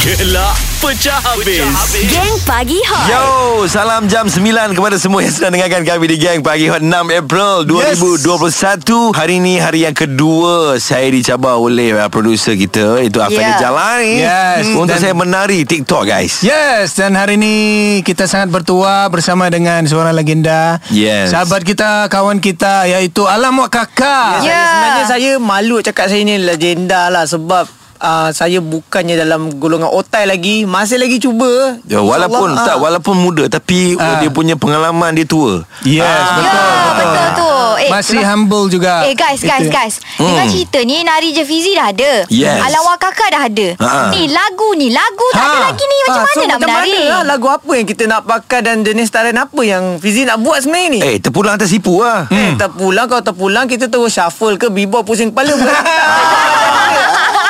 Gelak 0.08 0.56
pecah 0.80 1.20
habis. 1.20 1.68
Geng 2.08 2.40
Pagi 2.48 2.80
Hot 2.80 3.12
Yo, 3.12 3.28
salam 3.68 4.08
jam 4.08 4.24
9 4.24 4.40
kepada 4.72 4.96
semua 4.96 5.20
yang 5.20 5.36
sedang 5.36 5.52
dengarkan 5.52 5.84
kami 5.84 6.08
di 6.08 6.16
Gang 6.16 6.40
Pagi 6.40 6.72
Hot 6.72 6.80
6 6.80 6.88
April 7.12 7.68
2021. 7.68 8.88
Hari 9.12 9.34
ini 9.36 9.60
hari 9.60 9.84
yang 9.84 9.92
kedua 9.92 10.80
saya 10.80 11.12
dicabar 11.12 11.60
oleh 11.60 11.92
uh, 11.92 12.08
producer 12.08 12.56
kita 12.56 13.04
itu 13.04 13.20
Afandi 13.20 13.36
Yeah. 13.44 13.60
Jalani 13.60 14.14
Yes, 14.16 14.64
untuk 14.72 14.96
dan- 14.96 15.04
saya 15.04 15.12
menari 15.12 15.68
TikTok 15.68 16.08
guys. 16.08 16.40
Yes 16.40 16.96
dan 16.96 17.12
hari 17.12 17.36
ini 17.36 17.56
kita 18.00 18.32
sangat 18.32 18.48
bertuah 18.48 19.12
bersama 19.12 19.52
dengan 19.52 19.84
seorang 19.84 20.16
legenda 20.16 20.80
Yes. 20.88 21.36
Sahabat 21.36 21.68
kita, 21.68 22.08
kawan 22.08 22.40
kita 22.40 22.88
iaitu 22.88 23.28
Alam 23.28 23.60
Wak 23.60 23.76
Kakak 23.76 24.40
Ya. 24.40 24.56
Saya, 24.56 24.64
sebenarnya 24.64 25.06
saya 25.06 25.32
malu 25.36 25.84
cakap 25.84 26.08
saya 26.08 26.24
ni 26.24 26.40
legenda 26.40 27.12
lah 27.12 27.28
sebab 27.28 27.68
uh, 28.00 28.30
saya 28.30 28.58
bukannya 28.58 29.16
dalam 29.16 29.54
golongan 29.54 29.89
otai 29.89 30.24
lagi, 30.24 30.63
masih 30.63 30.98
lagi 30.98 31.18
cuba. 31.18 31.77
Ya, 31.84 32.00
walaupun 32.00 32.50
InsyaAllah, 32.50 32.66
tak 32.68 32.77
walaupun 32.80 33.16
muda 33.16 33.44
tapi 33.48 33.94
Ah. 33.96 34.18
dia 34.18 34.30
punya 34.30 34.54
pengalaman 34.54 35.12
dia 35.12 35.24
tua. 35.24 35.62
Yes, 35.82 36.01
Ah. 36.04 36.36
betul, 36.36 36.48
Ya, 36.48 36.84
betul. 36.84 37.08
betul 37.08 37.27
tu. 37.36 37.51
Eh, 37.77 37.89
Masih 37.89 38.18
lepas- 38.18 38.30
humble 38.32 38.66
juga 38.68 39.06
Eh 39.06 39.13
guys, 39.13 39.38
guys, 39.39 39.62
Itu. 39.62 39.72
guys. 39.72 39.96
Dengar 40.18 40.46
cerita 40.48 40.80
ni 40.82 40.98
Nari 41.00 41.30
je 41.30 41.44
Fizi 41.44 41.72
dah 41.72 41.88
ada. 41.88 42.25
Yes. 42.27 42.58
Alawak 42.60 42.98
kakak 43.00 43.30
dah 43.30 43.44
ada. 43.46 43.68
Ha. 43.77 44.10
Ni 44.10 44.25
lagu 44.27 44.70
ni, 44.74 44.89
lagu 44.89 45.27
tak 45.30 45.46
ada 45.46 45.58
Ha. 45.60 45.66
lagi 45.68 45.84
ni 45.84 45.98
macam 46.04 46.16
Ah, 46.16 46.24
mana 46.24 46.34
so 46.34 46.39
nak 46.39 46.58
macam 46.58 46.70
menari? 46.72 46.89
mana 46.96 47.06
lah 47.08 47.22
lagu 47.27 47.48
apa 47.48 47.72
yang 47.74 47.86
kita 47.86 48.04
nak 48.06 48.22
pakai 48.24 48.60
dan 48.62 48.82
jenis 48.82 49.08
tarian 49.08 49.38
apa 49.38 49.62
yang 49.63 49.84
Fizi 49.98 50.24
nak 50.24 50.38
buat 50.39 50.58
sebenarnya 50.60 50.89
ni? 50.89 51.00
Eh, 51.00 51.16
terpulang 51.20 51.56
tersipu 51.56 52.01
lah. 52.01 52.25
Eh, 52.27 52.54
terpulang 52.56 53.06
kalau 53.06 53.24
terpulang 53.24 53.66
kita 53.66 53.86
terus 53.86 54.10
shuffle 54.12 54.56
ke 54.56 54.68
bebop 54.68 55.04
pusing 55.04 55.30
kepala 55.30 55.54
bukan? 55.54 55.70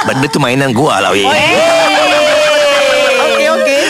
Benda 0.07 0.27
tu 0.31 0.39
mainan 0.39 0.71
gua 0.71 1.03
lah 1.03 1.11
weh. 1.11 1.27
Okey 3.27 3.47
okey. 3.59 3.81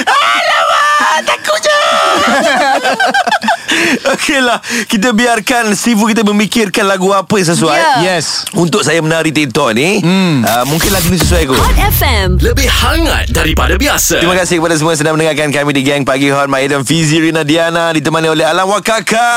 Okeylah 4.16 4.60
Kita 4.88 5.12
biarkan 5.12 5.76
Sifu 5.76 6.08
kita 6.08 6.24
memikirkan 6.24 6.88
lagu 6.88 7.12
apa 7.12 7.32
yang 7.36 7.48
sesuai 7.48 7.76
Ya. 7.78 8.18
Yes 8.18 8.48
Untuk 8.56 8.82
saya 8.82 9.04
menari 9.04 9.30
TikTok 9.30 9.76
ni 9.76 10.02
hmm. 10.02 10.44
uh, 10.44 10.66
Mungkin 10.66 10.90
lagu 10.90 11.08
ni 11.12 11.20
sesuai 11.20 11.44
kot 11.46 11.60
Hot 11.60 11.78
FM 11.78 12.42
Lebih 12.42 12.68
hangat 12.68 13.30
daripada 13.30 13.76
biasa. 13.78 14.24
Terima 14.24 14.34
kasih 14.34 14.58
kepada 14.58 14.76
semua 14.80 14.96
yang 14.96 15.02
sedang 15.04 15.14
mendengarkan 15.20 15.50
kami 15.54 15.72
di 15.76 15.82
Gang 15.86 16.04
Pagi 16.08 16.32
Hot 16.32 16.50
Mak 16.50 16.62
Adam 16.64 16.82
Fizi 16.88 17.22
Rina 17.22 17.44
Diana 17.44 17.92
Ditemani 17.94 18.28
oleh 18.32 18.46
Alam 18.48 18.72
Wakaka 18.72 19.30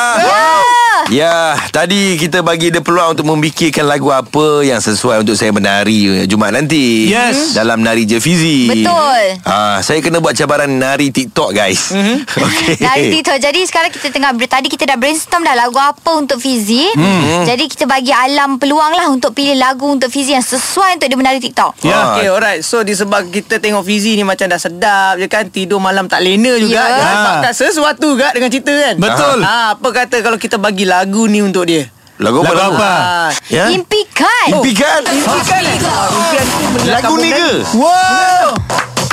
Ya, 1.08 1.56
tadi 1.72 2.20
kita 2.20 2.44
bagi 2.44 2.68
dia 2.68 2.84
peluang 2.84 3.16
untuk 3.16 3.24
memikirkan 3.32 3.88
lagu 3.88 4.12
apa 4.12 4.60
yang 4.62 4.78
sesuai 4.78 5.24
untuk 5.24 5.32
saya 5.32 5.48
menari 5.50 6.28
Jumaat 6.28 6.54
nanti. 6.54 7.08
Yes. 7.08 7.56
Dalam 7.56 7.80
Nari 7.80 8.04
Je 8.04 8.20
Fizi. 8.20 8.68
Betul. 8.68 9.40
Ah, 9.42 9.80
saya 9.80 10.04
kena 10.04 10.20
buat 10.20 10.36
cabaran 10.36 10.68
nari 10.68 11.08
TikTok 11.08 11.50
guys. 11.56 11.90
Mm-hmm. 11.90 12.16
Okey. 12.46 12.74
Dari 12.78 13.04
TikTok 13.16 13.38
Jadi 13.40 13.60
sekarang 13.64 13.90
kita 13.90 14.12
tengah 14.12 14.30
Tadi 14.60 14.76
kita 14.76 14.92
dah 14.92 15.00
brainstorm 15.00 15.40
dah 15.40 15.56
Lagu 15.56 15.80
apa 15.80 16.20
untuk 16.20 16.36
Fizi 16.36 16.84
hmm. 16.92 17.48
Jadi 17.48 17.64
kita 17.64 17.88
bagi 17.88 18.12
Alam 18.12 18.60
peluang 18.60 18.92
lah 18.92 19.08
Untuk 19.08 19.32
pilih 19.32 19.56
lagu 19.56 19.88
untuk 19.88 20.12
Fizi 20.12 20.36
Yang 20.36 20.52
sesuai 20.52 21.00
untuk 21.00 21.08
dia 21.08 21.16
menari 21.16 21.40
TikTok 21.40 21.80
Ya. 21.80 21.96
Ah. 21.96 22.04
Okay 22.12 22.28
alright 22.28 22.60
So 22.60 22.84
disebab 22.84 23.32
kita 23.32 23.56
tengok 23.56 23.80
Fizi 23.80 24.12
ni 24.12 24.20
Macam 24.20 24.44
dah 24.44 24.60
sedap 24.60 25.16
je 25.16 25.32
kan 25.32 25.48
Tidur 25.48 25.80
malam 25.80 26.04
tak 26.04 26.20
lena 26.20 26.60
juga. 26.60 26.76
Dia 26.76 26.92
Ha. 27.00 27.08
Sebabkan 27.16 27.52
sesuatu 27.56 28.06
juga 28.12 28.28
dengan 28.36 28.52
cerita 28.52 28.68
kan 28.68 28.94
Betul. 29.00 29.38
ha, 29.40 29.72
Apa 29.72 29.88
kata 29.96 30.20
kalau 30.20 30.36
kita 30.36 30.60
bagi 30.60 30.84
lagu 30.84 31.24
ni 31.24 31.40
untuk 31.40 31.64
dia 31.64 31.88
Lagu 32.20 32.44
apa? 32.44 32.52
Lagu 32.52 32.76
apa? 32.76 32.92
ha. 32.92 33.28
Ya? 33.48 33.72
Impikan 33.72 34.44
Impikan. 34.52 35.00
Impikan 35.08 35.60
ha, 35.64 36.04
Impian 36.12 36.44
tu 36.44 36.58
benda 36.68 36.90
Lagu 37.00 37.14
ni 37.16 37.30
ke? 37.32 37.50
Wow 37.80 38.46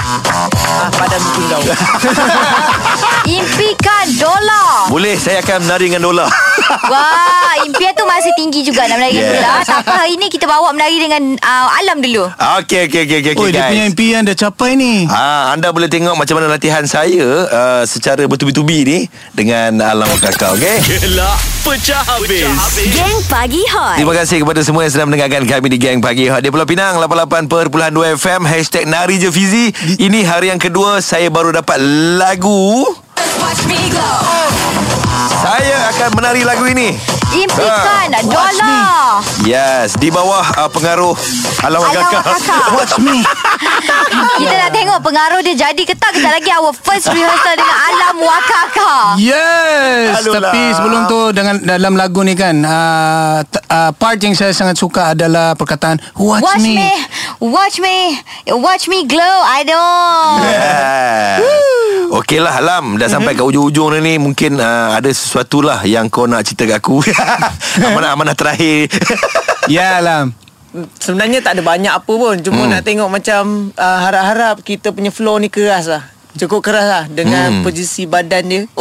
ha, 0.07 0.87
Padan 0.95 1.19
bikin 1.19 1.43
kau 1.51 1.61
Impikan 3.37 4.07
dolar 4.15 4.87
Boleh 4.87 5.19
saya 5.19 5.43
akan 5.43 5.67
menari 5.67 5.91
dengan 5.91 6.07
Dola. 6.07 6.46
Wah 6.67 7.53
Impian 7.63 7.91
tu 7.91 8.03
masih 8.03 8.31
tinggi 8.33 8.61
juga 8.61 8.85
Nak 8.85 8.97
menari 8.97 9.15
dengan 9.15 9.33
dolar 9.33 9.61
Tak 9.61 9.77
apa 9.81 9.93
hari 9.97 10.13
ni 10.15 10.27
kita 10.27 10.45
bawa 10.45 10.69
menari 10.69 10.97
dengan 10.97 11.21
uh, 11.37 11.67
Alam 11.77 11.97
dulu. 11.99 12.23
Okey 12.59 12.87
okey 12.87 13.01
okey 13.03 13.17
okey 13.21 13.33
Oh, 13.37 13.47
dia 13.47 13.65
punya 13.65 13.83
guys. 13.83 13.89
impian 13.89 14.21
dah 14.23 14.35
capai 14.35 14.73
ni. 14.73 15.05
Ah, 15.07 15.51
anda 15.51 15.69
boleh 15.69 15.87
tengok 15.87 16.13
macam 16.13 16.35
mana 16.35 16.49
latihan 16.49 16.83
saya 16.83 17.23
uh, 17.45 17.83
secara 17.83 18.25
bertubi-tubi 18.25 18.79
ni 18.81 18.99
dengan 19.31 19.77
Alam 19.79 20.09
Kakak, 20.17 20.57
okey? 20.57 20.77
Gelak 20.99 21.37
pecah 21.61 22.01
habis. 22.03 22.47
Geng 22.89 23.19
Pagi 23.27 23.61
Hot. 23.69 23.95
Terima 23.95 24.13
kasih 24.13 24.41
kepada 24.41 24.61
semua 24.61 24.81
yang 24.81 24.91
sedang 24.91 25.07
mendengarkan 25.07 25.45
kami 25.45 25.67
di 25.69 25.77
Gang 25.77 25.99
Pagi 25.99 26.27
Hot. 26.27 26.41
Di 26.41 26.49
Pulau 26.49 26.65
Pinang 26.65 26.97
88.2 26.97 27.69
FM 28.17 28.41
Hashtag 28.43 28.83
Nari 28.85 29.15
Je 29.17 29.29
Fizi. 29.29 29.65
Ini 29.97 30.19
hari 30.23 30.49
yang 30.49 30.59
kedua 30.59 30.99
Saya 30.99 31.27
baru 31.27 31.51
dapat 31.51 31.77
lagu 32.17 32.83
Akan 36.07 36.23
menari 36.23 36.47
lagu 36.47 36.63
ini. 36.63 36.95
Impikan 37.35 38.07
Ah, 38.07 38.23
dolar 38.23 38.55
Yes 39.43 39.99
Di 39.99 40.07
bawah 40.07 40.39
uh, 40.55 40.71
pengaruh 40.71 41.11
Alam 41.59 41.83
Kakak. 41.83 42.23
Kakak. 42.23 42.63
Watch 42.79 42.95
me. 43.03 43.19
Kita 44.39 44.55
nak 44.55 44.71
tengok 44.71 45.03
pengaruh 45.03 45.43
dia 45.43 45.67
jadi 45.67 45.83
ke 45.83 45.91
tak. 45.99 46.15
Kejap 46.15 46.31
lagi 46.31 46.47
our 46.55 46.71
first 46.71 47.11
rehearsal 47.11 47.59
dengan 47.59 47.75
Alam 47.91 48.15
Wakaka 48.23 49.19
Yes 49.19 50.23
Aduh 50.23 50.39
Tapi 50.39 50.61
lah. 50.63 50.75
sebelum 50.79 51.01
tu 51.11 51.19
dengan 51.35 51.55
Dalam 51.59 51.99
lagu 51.99 52.23
ni 52.23 52.39
kan 52.39 52.55
uh, 52.63 53.43
t- 53.43 53.59
uh, 53.67 53.91
Part 53.91 54.23
yang 54.23 54.31
saya 54.31 54.55
sangat 54.55 54.79
suka 54.79 55.11
adalah 55.11 55.59
Perkataan 55.59 55.99
Watch, 56.15 56.47
Watch 56.47 56.63
me, 56.63 56.79
me 56.79 56.91
Watch 57.43 57.83
me 57.83 57.97
Watch 58.55 58.87
me 58.87 59.03
glow 59.03 59.37
I 59.43 59.67
don't 59.67 60.39
Yeah. 60.39 61.75
Okey 62.09 62.37
lah 62.37 62.55
Alam. 62.55 62.95
Dah 62.95 63.07
sampai 63.07 63.31
ke 63.31 63.41
ujung-ujung 63.41 63.89
dah 63.89 63.99
ni 63.99 64.15
Mungkin 64.15 64.55
uh, 64.55 64.93
ada 64.93 65.07
sesuatu 65.07 65.59
lah 65.59 65.81
Yang 65.81 66.07
kau 66.09 66.23
nak 66.23 66.43
cerita 66.43 66.63
kat 66.65 66.77
aku. 66.77 67.03
Amanah-amanah 67.85 68.33
terakhir. 68.33 68.87
Ya 69.67 69.97
Alam. 69.97 70.31
Sebenarnya 70.97 71.41
tak 71.41 71.55
ada 71.55 71.63
banyak 71.65 71.91
apa 71.91 72.07
pun. 72.07 72.39
Cuma 72.39 72.61
Hmm. 72.61 72.71
nak 72.71 72.81
tengok 72.81 73.09
macam 73.09 73.43
uh, 73.73 73.99
Harap-harap 73.99 74.61
kita 74.61 74.89
punya 74.89 75.09
flow 75.09 75.35
ni 75.37 75.47
keras 75.47 75.87
lah. 75.87 76.03
Cukup 76.35 76.61
keras 76.61 76.85
lah 76.85 77.03
Dengan 77.05 77.59
Hmm. 77.59 77.63
posisi 77.63 78.05
badan 78.05 78.43
dia. 78.45 78.61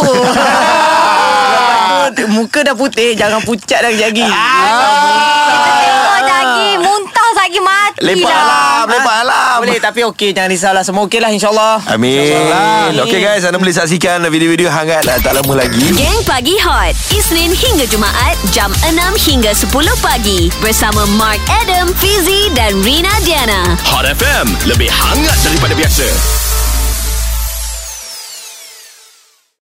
Oh. 2.06 2.14
Muka 2.28 2.62
dah 2.62 2.72
putih 2.72 3.12
Jangan 3.12 3.42
pucat 3.42 3.80
dah 3.80 3.90
lagi 3.90 4.22
Kita 4.22 5.58
tengok 5.58 6.20
lagi 6.22 6.68
Muntah 6.78 7.15
lagi 7.46 7.60
mati 7.62 7.98
Lepak 8.02 8.26
dah 8.26 8.42
Alam 8.42 8.86
Lepak 8.90 9.16
Alam. 9.22 9.56
Boleh 9.62 9.78
tapi 9.78 10.00
okey 10.10 10.30
Jangan 10.34 10.50
risaulah 10.50 10.82
Semua 10.82 11.06
okey 11.06 11.22
lah 11.22 11.30
insyaAllah. 11.30 11.78
Amin. 11.94 12.18
InsyaAllah. 12.18 13.06
Okey 13.06 13.20
guys 13.22 13.46
Anda 13.46 13.58
boleh 13.62 13.70
saksikan 13.70 14.18
Video-video 14.26 14.66
hangat 14.66 15.06
lah. 15.06 15.22
Tak 15.22 15.38
lama 15.38 15.54
lagi. 15.54 15.94
Geng 15.94 16.20
Pagi 16.26 16.58
Hot 16.58 16.92
Isnin 17.14 17.54
hingga 17.54 17.86
Jumaat 17.86 18.34
Jam 18.50 18.74
6 18.82 18.98
hingga 19.30 19.54
10 19.54 19.70
pagi. 20.02 20.50
Bersama 20.58 21.06
Mark 21.14 21.38
Adam 21.62 21.94
Fizi 21.94 22.50
dan 22.52 22.74
Rina 22.82 23.14
Diana. 23.22 23.78
Hot 23.94 24.02
FM. 24.02 24.50
Lebih 24.66 24.90
hangat 24.90 25.38
daripada 25.46 25.72
biasa. 25.78 26.45